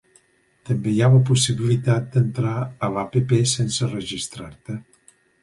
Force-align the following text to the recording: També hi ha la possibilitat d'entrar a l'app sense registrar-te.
També 0.69 0.93
hi 0.93 1.03
ha 1.03 1.09
la 1.15 1.19
possibilitat 1.29 2.07
d'entrar 2.15 2.55
a 2.65 2.91
l'app 2.97 3.21
sense 3.53 3.93
registrar-te. 3.93 4.81